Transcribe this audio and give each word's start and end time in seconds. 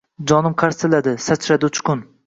Jonim 0.31 0.55
charsilladi, 0.63 1.15
sachradi 1.29 1.73
uchqun 1.73 2.07